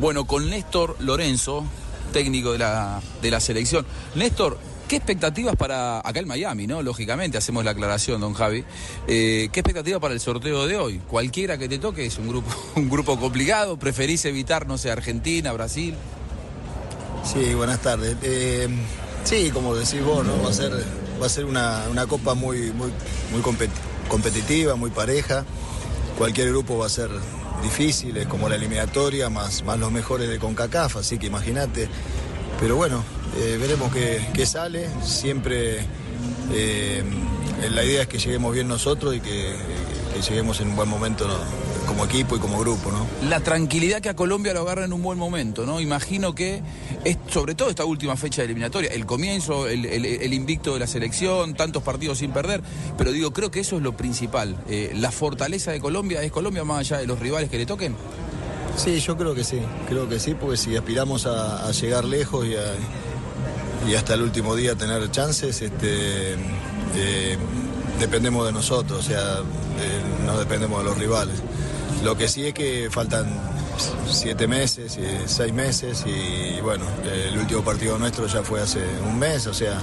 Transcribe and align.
Bueno, 0.00 0.26
con 0.26 0.50
Néstor 0.50 0.96
Lorenzo, 1.00 1.64
técnico 2.12 2.52
de 2.52 2.58
la, 2.58 3.00
de 3.22 3.30
la 3.30 3.40
selección. 3.40 3.86
Néstor, 4.14 4.58
¿Qué 4.88 4.96
expectativas 4.96 5.56
para 5.56 6.00
acá 6.00 6.20
en 6.20 6.28
Miami, 6.28 6.66
no? 6.66 6.82
Lógicamente, 6.82 7.38
hacemos 7.38 7.64
la 7.64 7.70
aclaración, 7.70 8.20
don 8.20 8.34
Javi. 8.34 8.64
Eh, 9.08 9.48
¿Qué 9.50 9.60
expectativas 9.60 9.98
para 9.98 10.12
el 10.12 10.20
sorteo 10.20 10.66
de 10.66 10.76
hoy? 10.76 10.98
Cualquiera 11.08 11.56
que 11.56 11.70
te 11.70 11.78
toque 11.78 12.04
es 12.04 12.18
un 12.18 12.28
grupo, 12.28 12.50
un 12.76 12.90
grupo 12.90 13.18
complicado. 13.18 13.78
¿Preferís 13.78 14.24
evitar, 14.26 14.66
no 14.66 14.76
sé, 14.76 14.90
Argentina, 14.90 15.52
Brasil? 15.52 15.94
Sí, 17.24 17.54
buenas 17.54 17.80
tardes. 17.80 18.18
Eh, 18.22 18.68
sí, 19.24 19.50
como 19.52 19.74
decís 19.74 20.04
vos, 20.04 20.24
¿no? 20.24 20.42
Va 20.42 20.50
a 20.50 20.52
ser, 20.52 20.72
va 21.20 21.26
a 21.26 21.30
ser 21.30 21.46
una, 21.46 21.84
una 21.90 22.06
copa 22.06 22.34
muy, 22.34 22.70
muy, 22.72 22.92
muy 23.32 23.40
competitiva, 24.08 24.76
muy 24.76 24.90
pareja. 24.90 25.46
Cualquier 26.18 26.50
grupo 26.50 26.76
va 26.76 26.86
a 26.86 26.90
ser 26.90 27.08
difícil, 27.64 28.16
es 28.16 28.26
como 28.26 28.48
la 28.48 28.54
eliminatoria, 28.54 29.28
más, 29.30 29.64
más 29.64 29.78
los 29.78 29.90
mejores 29.90 30.28
de 30.28 30.38
CONCACAF, 30.38 30.98
así 30.98 31.18
que 31.18 31.26
imagínate. 31.26 31.88
Pero 32.60 32.76
bueno, 32.76 33.02
eh, 33.36 33.58
veremos 33.60 33.92
qué, 33.92 34.46
sale. 34.46 34.88
Siempre 35.02 35.80
eh, 36.52 37.02
la 37.70 37.84
idea 37.84 38.02
es 38.02 38.08
que 38.08 38.18
lleguemos 38.18 38.52
bien 38.54 38.68
nosotros 38.68 39.16
y 39.16 39.20
que, 39.20 39.54
lleguemos 40.28 40.60
en 40.60 40.68
un 40.68 40.76
buen 40.76 40.88
momento 40.88 41.26
como 41.86 42.04
equipo 42.04 42.36
y 42.36 42.38
como 42.38 42.58
grupo. 42.60 42.90
¿no? 42.90 43.06
La 43.28 43.40
tranquilidad 43.40 44.00
que 44.00 44.08
a 44.08 44.14
Colombia 44.14 44.54
lo 44.54 44.60
agarra 44.60 44.84
en 44.84 44.92
un 44.92 45.02
buen 45.02 45.18
momento, 45.18 45.66
¿no? 45.66 45.80
Imagino 45.80 46.34
que, 46.34 46.62
es, 47.04 47.18
sobre 47.28 47.54
todo 47.54 47.68
esta 47.68 47.84
última 47.84 48.16
fecha 48.16 48.40
de 48.40 48.46
eliminatoria, 48.46 48.90
el 48.90 49.06
comienzo, 49.06 49.66
el, 49.68 50.32
invicto 50.32 50.74
de 50.74 50.80
la 50.80 50.86
selección, 50.86 51.54
tantos 51.54 51.82
partidos 51.82 52.18
sin 52.18 52.30
perder, 52.30 52.62
pero 52.96 53.12
digo, 53.12 53.32
creo 53.32 53.50
que 53.50 53.60
eso 53.60 53.76
es 53.76 53.82
lo 53.82 53.96
principal. 53.96 54.56
Eh, 54.68 54.92
la 54.94 55.10
fortaleza 55.10 55.72
de 55.72 55.80
Colombia 55.80 56.22
es 56.22 56.32
Colombia 56.32 56.64
más 56.64 56.78
allá 56.78 56.98
de 56.98 57.06
los 57.06 57.18
rivales 57.18 57.50
que 57.50 57.58
le 57.58 57.66
toquen. 57.66 57.96
Sí, 58.76 58.98
yo 59.00 59.16
creo 59.16 59.34
que 59.34 59.44
sí, 59.44 59.60
creo 59.88 60.08
que 60.08 60.18
sí, 60.18 60.34
porque 60.34 60.56
si 60.56 60.76
aspiramos 60.76 61.26
a, 61.26 61.68
a 61.68 61.72
llegar 61.72 62.04
lejos 62.04 62.46
y 62.46 62.54
a, 62.54 62.74
y 63.88 63.94
hasta 63.94 64.14
el 64.14 64.22
último 64.22 64.56
día 64.56 64.74
tener 64.74 65.10
chances, 65.10 65.60
este, 65.60 66.36
eh, 66.96 67.36
dependemos 67.98 68.46
de 68.46 68.52
nosotros, 68.52 69.00
o 69.00 69.02
sea, 69.02 69.38
no 70.24 70.38
dependemos 70.38 70.78
de 70.78 70.84
los 70.84 70.98
rivales. 70.98 71.36
Lo 72.02 72.16
que 72.16 72.28
sí 72.28 72.46
es 72.46 72.54
que 72.54 72.88
faltan 72.90 73.26
siete 74.08 74.46
meses, 74.46 74.98
seis 75.26 75.52
meses 75.52 76.04
y 76.06 76.60
bueno, 76.60 76.84
el 77.04 77.38
último 77.38 77.62
partido 77.62 77.98
nuestro 77.98 78.26
ya 78.26 78.42
fue 78.42 78.60
hace 78.60 78.80
un 79.06 79.18
mes, 79.18 79.46
o 79.46 79.54
sea, 79.54 79.80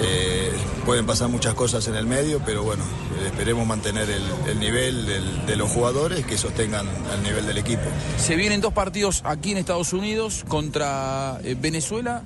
eh, 0.00 0.50
pueden 0.86 1.06
pasar 1.06 1.28
muchas 1.28 1.54
cosas 1.54 1.86
en 1.88 1.94
el 1.94 2.06
medio, 2.06 2.40
pero 2.44 2.62
bueno, 2.62 2.82
esperemos 3.26 3.66
mantener 3.66 4.08
el, 4.10 4.58
nivel 4.58 5.46
de 5.46 5.56
los 5.56 5.70
jugadores 5.70 6.24
que 6.24 6.38
sostengan 6.38 6.86
el 7.14 7.22
nivel 7.22 7.46
del 7.46 7.58
equipo. 7.58 7.82
Se 8.16 8.36
vienen 8.36 8.60
dos 8.60 8.72
partidos 8.72 9.22
aquí 9.24 9.52
en 9.52 9.58
Estados 9.58 9.92
Unidos 9.92 10.44
contra 10.48 11.38
eh, 11.44 11.56
Venezuela 11.58 12.22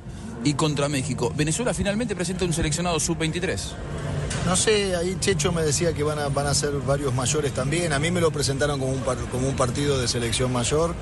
y 0.46 0.54
contra 0.54 0.88
México. 0.88 1.32
Venezuela 1.34 1.74
finalmente 1.74 2.14
presenta 2.14 2.44
un 2.44 2.52
seleccionado 2.52 3.00
sub-23. 3.00 3.58
No 4.46 4.54
sé, 4.54 4.94
ahí 4.94 5.16
Checho 5.18 5.50
me 5.50 5.62
decía 5.62 5.92
que 5.92 6.04
van 6.04 6.20
a, 6.20 6.28
van 6.28 6.46
a 6.46 6.54
ser 6.54 6.70
varios 6.86 7.12
mayores 7.12 7.52
también. 7.52 7.92
A 7.92 7.98
mí 7.98 8.12
me 8.12 8.20
lo 8.20 8.30
presentaron 8.30 8.78
como 8.78 8.92
un, 8.92 9.00
como 9.32 9.48
un 9.48 9.56
partido 9.56 9.98
de 10.00 10.06
selección 10.06 10.52
mayor. 10.52 10.94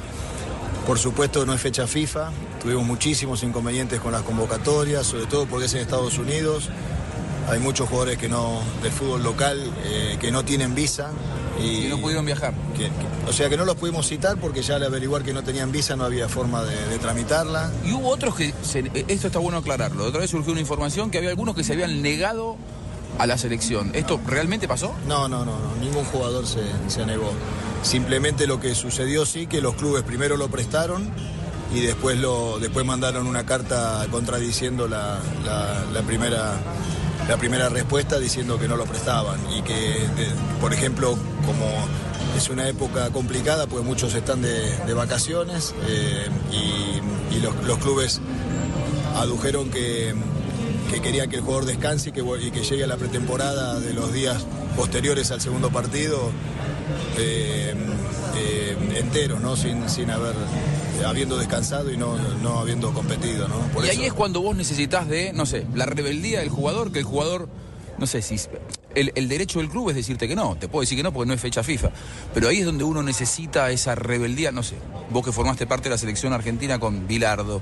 Por 0.87 0.98
supuesto 0.98 1.45
no 1.45 1.53
es 1.53 1.61
fecha 1.61 1.87
FIFA. 1.87 2.31
Tuvimos 2.62 2.87
muchísimos 2.87 3.42
inconvenientes 3.42 4.00
con 4.00 4.12
las 4.12 4.22
convocatorias, 4.22 5.06
sobre 5.06 5.27
todo 5.27 5.45
porque 5.45 5.67
es 5.67 5.75
en 5.75 5.81
Estados 5.81 6.17
Unidos. 6.17 6.70
Hay 7.50 7.59
muchos 7.59 7.87
jugadores 7.91 8.17
que 8.17 8.31
no, 8.31 8.62
del 8.83 8.92
fútbol 8.92 9.22
local 9.22 9.61
eh, 9.84 10.17
que 10.19 10.31
no 10.31 10.47
tienen 10.47 10.75
visa. 10.75 11.11
Y, 11.62 11.86
no 11.88 11.98
pudieron 11.98 12.27
viajar. 12.27 12.52
o 13.28 13.33
sea 13.33 13.48
que 13.48 13.56
no 13.56 13.64
los 13.64 13.77
pudimos 13.77 14.08
citar 14.08 14.36
porque 14.36 14.62
ya 14.62 14.77
al 14.77 14.83
averiguar 14.83 15.22
que 15.22 15.33
no 15.33 15.42
tenían 15.42 15.70
visa 15.72 15.97
no 15.97 16.05
había 16.05 16.28
forma 16.28 16.62
de, 16.64 16.98
tramitarla. 16.98 17.70
Y 17.84 17.92
hubo 17.92 18.08
otros 18.08 18.34
que, 18.34 18.52
esto 19.08 19.27
está 19.27 19.38
bueno 19.38 19.58
aclararlo, 19.58 20.05
otra 20.05 20.20
vez 20.20 20.30
surgió 20.30 20.52
una 20.52 20.60
información 20.60 21.10
que 21.10 21.19
había 21.19 21.30
algunos 21.30 21.55
que 21.55 21.64
se 21.64 21.75
habían 21.75 22.02
negado 22.02 22.56
a 23.19 23.27
la 23.27 23.38
selección. 23.38 23.92
¿Esto 23.94 24.20
realmente 24.26 24.66
pasó? 24.66 24.94
No, 25.06 25.28
no, 25.28 25.44
no, 25.44 25.53
no. 25.53 25.76
ningún 25.81 26.04
jugador 26.06 26.47
se, 26.47 26.62
se 26.88 27.06
negó. 27.06 27.32
Simplemente 27.82 28.47
lo 28.47 28.60
que 28.60 28.75
sucedió 28.75 29.26
sí 29.26 29.47
que 29.47 29.60
los 29.60 29.75
clubes 29.75 30.03
primero 30.03 30.36
lo 30.36 30.48
prestaron 30.48 31.10
y 31.75 31.81
después, 31.81 32.19
lo, 32.19 32.59
después 32.59 32.84
mandaron 32.86 33.26
una 33.26 33.47
carta 33.47 34.06
contradiciendo 34.10 34.88
la, 34.88 35.19
la 35.92 36.03
primera 36.03 36.59
la 37.28 37.36
primera 37.38 37.68
respuesta 37.68 38.18
diciendo 38.18 38.58
que 38.58 38.68
no 38.68 38.76
lo 38.76 38.84
prestaban 38.84 39.40
y 39.56 39.62
que, 39.62 40.06
por 40.60 40.72
ejemplo, 40.72 41.16
como 41.46 41.66
es 42.36 42.50
una 42.50 42.68
época 42.68 43.10
complicada, 43.10 43.66
pues 43.66 43.84
muchos 43.84 44.14
están 44.14 44.42
de, 44.42 44.94
vacaciones 44.94 45.74
eh, 45.88 46.28
y, 46.52 47.40
los, 47.40 47.76
clubes 47.76 48.20
adujeron 49.16 49.70
que, 49.70 50.14
querían 51.02 51.28
que 51.28 51.36
el 51.36 51.42
jugador 51.42 51.66
descanse 51.66 52.10
y 52.10 52.12
que, 52.12 52.20
y 52.20 52.50
que 52.50 52.62
llegue 52.62 52.84
a 52.84 52.86
la 52.86 52.96
pretemporada 52.96 53.80
de 53.80 53.92
los 53.92 54.12
días 54.12 54.46
posteriores 54.76 55.30
al 55.30 55.41
segundo 55.41 55.70
partido 55.70 56.30
eh, 57.18 57.74
eh, 58.74 58.98
entero, 58.98 59.40
¿no? 59.40 59.56
Sin, 59.56 59.88
sin 59.88 60.10
haber 60.10 60.34
habiendo 61.06 61.38
descansado 61.38 61.90
y 61.90 61.96
no, 61.96 62.16
no 62.42 62.58
habiendo 62.58 62.92
competido, 62.92 63.48
¿no? 63.48 63.84
y 63.84 63.88
ahí 63.88 64.04
es 64.04 64.12
cuando 64.12 64.40
vos 64.40 64.56
necesitas 64.56 65.08
de, 65.08 65.32
no 65.32 65.44
sé, 65.44 65.66
la 65.74 65.86
rebeldía 65.86 66.40
del 66.40 66.48
jugador, 66.48 66.92
que 66.92 67.00
el 67.00 67.04
jugador, 67.04 67.48
no 67.98 68.06
sé 68.06 68.22
si... 68.22 68.36
El, 68.94 69.10
el, 69.16 69.28
derecho 69.28 69.58
del 69.58 69.68
club 69.68 69.90
es 69.90 69.96
decirte 69.96 70.28
que 70.28 70.36
no, 70.36 70.54
te 70.54 70.68
puedo 70.68 70.82
decir 70.82 70.96
que 70.96 71.02
no 71.02 71.12
porque 71.12 71.26
no 71.26 71.34
es 71.34 71.40
fecha 71.40 71.64
FIFA, 71.64 71.90
pero 72.32 72.48
ahí 72.48 72.60
es 72.60 72.64
donde 72.64 72.84
uno 72.84 73.02
necesita 73.02 73.72
esa 73.72 73.96
rebeldía, 73.96 74.52
no 74.52 74.62
sé, 74.62 74.76
vos 75.10 75.24
que 75.24 75.32
formaste 75.32 75.66
parte 75.66 75.84
de 75.84 75.91
la 75.91 75.98
selección 75.98 76.32
argentina 76.32 76.78
con 76.78 77.08
Bilardo, 77.08 77.60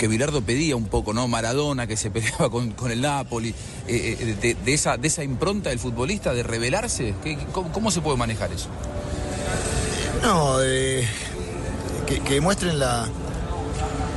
que 0.00 0.08
Bilardo 0.08 0.40
pedía 0.40 0.76
un 0.76 0.86
poco, 0.86 1.12
¿no? 1.12 1.28
Maradona 1.28 1.86
que 1.86 1.94
se 1.94 2.10
peleaba 2.10 2.48
con, 2.50 2.70
con 2.70 2.90
el 2.90 3.02
Napoli, 3.02 3.50
eh, 3.86 4.36
eh, 4.42 4.56
de, 4.64 4.72
esa, 4.72 4.96
de 4.96 5.08
esa 5.08 5.22
impronta 5.22 5.68
del 5.68 5.78
futbolista, 5.78 6.32
de 6.32 6.42
rebelarse, 6.42 7.14
cómo, 7.52 7.90
se 7.90 8.00
puede 8.00 8.16
manejar 8.16 8.50
eso? 8.50 8.70
No, 10.22 10.60
eh, 10.62 11.08
que, 12.06 12.40
muestren 12.40 12.78
la 12.78 13.08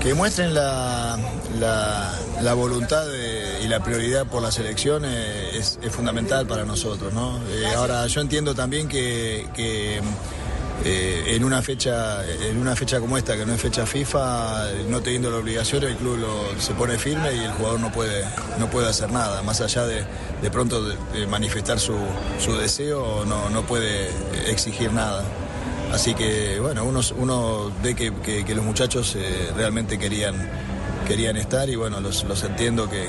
que 0.02 0.14
muestren 0.14 0.54
la, 0.54 1.18
la, 2.42 2.54
voluntad 2.54 3.06
y 3.64 3.68
la 3.68 3.82
prioridad 3.82 4.28
por 4.28 4.42
la 4.42 4.52
selección 4.52 5.06
es, 5.06 5.80
fundamental 5.92 6.46
para 6.46 6.66
nosotros. 6.66 7.14
¿no? 7.14 7.40
Eh, 7.50 7.74
ahora, 7.76 8.06
yo 8.08 8.20
entiendo 8.20 8.54
también 8.54 8.90
que, 8.90 9.48
eh, 9.58 10.02
en, 10.84 11.46
una 11.46 11.62
fecha, 11.62 12.26
en 12.26 12.58
una 12.58 12.76
fecha 12.76 13.00
como 13.00 13.18
esta, 13.18 13.38
que 13.38 13.46
no 13.46 13.54
es 13.54 13.62
fecha 13.62 13.86
FIFA, 13.86 14.72
no 14.90 15.02
teniendo 15.02 15.32
la 15.32 15.38
obligación, 15.38 15.84
el 15.84 15.96
club 15.96 16.20
se 16.60 16.74
pone 16.74 16.98
firme 16.98 17.34
y 17.34 17.40
el 17.40 17.52
jugador 17.54 17.80
no 17.80 17.94
puede, 17.94 18.26
no 18.60 18.70
puede 18.70 18.90
hacer 18.90 19.10
nada. 19.10 19.42
Más 19.42 19.62
allá 19.62 19.86
de, 19.86 20.04
de 20.42 20.52
pronto 20.52 20.84
de, 20.84 21.28
manifestar 21.28 21.80
su, 21.80 21.96
su 22.40 22.58
deseo, 22.58 23.24
no, 23.26 23.50
no 23.50 23.62
puede 23.62 24.10
exigir 24.50 24.92
nada. 24.92 25.24
Así 25.94 26.16
que, 26.16 26.60
bueno, 26.60 26.84
uno, 26.86 27.72
ve 27.84 27.94
que, 27.94 28.56
los 28.56 28.66
muchachos 28.66 29.16
eh, 29.16 29.52
realmente 29.56 30.00
querían, 30.00 30.34
querían 31.08 31.38
estar 31.38 31.70
y, 31.70 31.76
bueno, 31.76 32.02
los, 32.02 32.26
entiendo 32.44 32.90
que, 32.90 33.06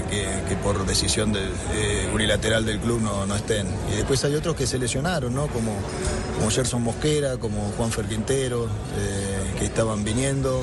por 0.62 0.84
decisión 0.84 1.33
eh, 1.34 2.11
unilateral 2.12 2.67
del 2.67 2.78
club 2.81 3.00
no, 3.00 3.34
estén. 3.34 3.69
Y 3.91 3.97
después 3.97 4.23
hay 4.27 4.34
otros 4.34 4.55
que 4.55 4.67
se 4.67 4.78
lesionaron, 4.78 5.34
¿no? 5.34 5.47
Como, 5.47 5.73
como 6.37 6.50
Gerson 6.50 6.83
Mosquera, 6.83 7.39
como 7.39 7.73
Juan 7.78 7.91
Ferquintero, 7.91 8.67
eh, 8.67 9.59
que 9.59 9.65
estaban 9.65 10.05
viniendo, 10.05 10.61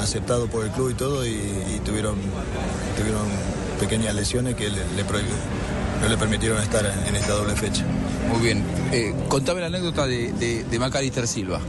aceptados 0.00 0.48
por 0.48 0.64
el 0.64 0.70
club 0.70 0.90
y 0.90 0.94
todo, 0.94 1.26
y, 1.26 1.80
tuvieron, 1.84 2.14
tuvieron 2.96 3.26
pequeñas 3.80 4.14
lesiones 4.14 4.54
que 4.54 4.70
le, 4.70 4.86
le 4.94 5.04
no 6.00 6.08
le 6.08 6.16
permitieron 6.16 6.60
estar 6.62 6.84
en 7.06 7.16
esta 7.16 7.32
doble 7.32 7.54
fecha. 7.54 7.84
Muy 8.30 8.40
bien. 8.40 8.64
Eh, 8.92 9.14
contame 9.28 9.60
la 9.60 9.66
anécdota 9.66 10.06
de, 10.06 10.64
de, 10.64 10.78
Macalister 10.78 11.26
Silva. 11.26 11.60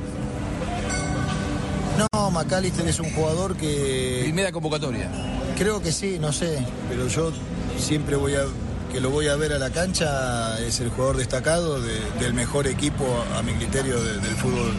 No, 1.97 2.31
Macalister 2.31 2.87
es 2.87 2.99
un 2.99 3.11
jugador 3.11 3.55
que... 3.55 4.21
Primera 4.23 4.51
convocatoria. 4.51 5.09
Creo 5.57 5.81
que 5.81 5.91
sí, 5.91 6.17
no 6.19 6.31
sé, 6.31 6.59
pero 6.89 7.07
yo 7.07 7.31
siempre 7.79 8.15
voy 8.15 8.35
a 8.35 8.43
que 8.91 9.01
lo 9.01 9.09
voy 9.09 9.27
a 9.27 9.35
ver 9.35 9.51
a 9.53 9.59
la 9.59 9.69
cancha, 9.69 10.59
es 10.59 10.79
el 10.79 10.89
jugador 10.89 11.17
destacado 11.17 11.81
del 11.81 12.33
mejor 12.33 12.67
equipo, 12.67 13.05
a 13.35 13.41
mi 13.41 13.53
criterio, 13.53 14.01
del 14.01 14.21
fútbol 14.35 14.71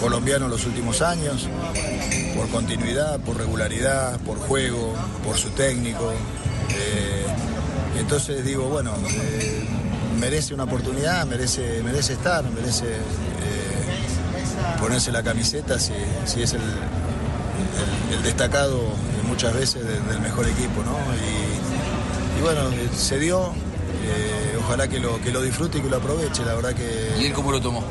colombiano 0.00 0.46
en 0.46 0.50
los 0.50 0.66
últimos 0.66 1.00
años, 1.00 1.48
por 2.36 2.48
continuidad, 2.50 3.18
por 3.20 3.36
regularidad, 3.36 4.18
por 4.20 4.38
juego, 4.38 4.94
por 5.24 5.36
su 5.36 5.48
técnico. 5.50 6.12
Eh, 6.70 7.26
entonces 7.98 8.44
digo, 8.44 8.68
bueno, 8.68 8.92
eh, 9.10 9.64
merece 10.18 10.54
una 10.54 10.64
oportunidad, 10.64 11.26
merece, 11.26 11.82
merece 11.82 12.14
estar, 12.14 12.44
merece 12.50 12.86
eh, 12.86 14.78
ponerse 14.80 15.12
la 15.12 15.22
camiseta 15.22 15.78
si, 15.78 15.92
es 16.42 16.54
el, 16.54 16.62
destacado 18.22 18.80
muchas 19.26 19.54
veces 19.54 19.84
del, 19.84 20.20
mejor 20.20 20.46
equipo, 20.46 20.82
¿no? 20.84 20.96
Y, 22.38 22.42
bueno, 22.42 22.60
se 22.96 23.18
dio, 23.18 23.52
eh, 24.04 24.56
ojalá 24.60 24.88
que 24.88 25.00
lo, 25.00 25.20
que 25.20 25.30
lo 25.30 25.42
disfrute 25.42 25.78
y 25.78 25.80
que 25.82 25.88
lo 25.88 25.96
aproveche, 25.96 26.44
la 26.44 26.54
verdad 26.54 26.72
que... 26.74 27.20
¿Y 27.20 27.26
él 27.26 27.32
cómo 27.32 27.50
lo 27.50 27.60
tomó? 27.60 27.82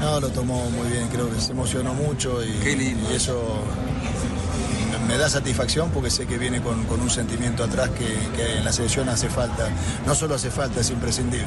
No, 0.00 0.20
lo 0.20 0.30
tomó 0.30 0.70
muy 0.70 0.88
bien, 0.88 1.08
creo 1.08 1.30
que 1.30 1.40
se 1.40 1.52
emocionó 1.52 1.92
mucho 1.94 2.42
y, 2.44 2.50
Qué 2.60 2.76
lindo. 2.76 3.10
y 3.10 3.16
eso 3.16 3.62
me- 5.16 5.22
da 5.22 5.28
satisfacción 5.28 5.90
porque 5.90 6.10
sé 6.10 6.26
que 6.26 6.38
viene 6.38 6.60
con, 6.60 6.84
con 6.84 7.00
un 7.00 7.10
sentimiento 7.10 7.64
atrás 7.64 7.90
que, 7.90 8.06
que 8.36 8.58
en 8.58 8.64
la 8.64 8.72
selección 8.72 9.08
hace 9.08 9.28
falta. 9.28 9.68
No 10.06 10.14
solo 10.14 10.34
hace 10.34 10.50
falta, 10.50 10.80
es 10.80 10.90
imprescindible. 10.90 11.46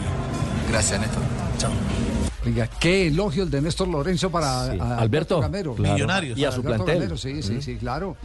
Gracias, 0.70 1.00
Néstor. 1.00 1.22
Chao. 1.58 1.72
Oiga, 2.46 2.68
qué 2.80 3.08
elogio 3.08 3.44
el 3.44 3.50
de 3.52 3.62
Néstor 3.62 3.88
Lorenzo 3.90 4.30
para 4.32 4.72
Sí. 4.72 4.78
a- 4.80 4.98
Alberto, 5.00 5.40
claro. 5.42 5.76
Millonarios. 5.78 6.38
Y 6.38 6.46
a 6.46 6.52
su 6.52 6.62
Alberto 6.62 6.86
plantel. 6.86 6.96
Gamero, 6.96 7.18
sí, 7.18 7.44
sí, 7.44 7.62
sí, 7.62 7.76
claro. 7.76 8.16